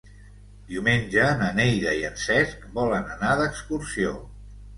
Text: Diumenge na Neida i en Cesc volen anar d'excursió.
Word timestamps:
Diumenge 0.69 1.27
na 1.41 1.49
Neida 1.59 1.93
i 1.99 2.01
en 2.09 2.17
Cesc 2.23 2.65
volen 2.79 3.13
anar 3.19 3.37
d'excursió. 3.43 4.17